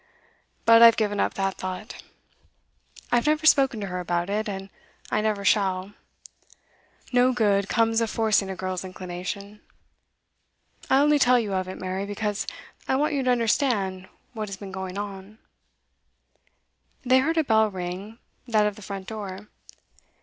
[0.65, 2.01] But I've given up that thought.
[3.11, 4.71] I've never spoken to her about it, and
[5.11, 5.93] I never shall;
[7.13, 9.61] no good comes of forcing a girl's inclination.
[10.89, 12.47] I only tell you of it, Mary, because
[12.87, 15.37] I want you to understand what has been going on.'
[17.05, 19.49] They heard a bell ring; that of the front door.